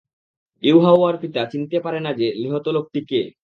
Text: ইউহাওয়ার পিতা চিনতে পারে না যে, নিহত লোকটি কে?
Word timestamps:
ইউহাওয়ার 0.63 1.15
পিতা 1.17 1.41
চিনতে 1.45 1.77
পারে 1.79 1.99
না 1.99 2.11
যে, 2.13 2.27
নিহত 2.35 2.65
লোকটি 2.67 2.99
কে? 3.05 3.21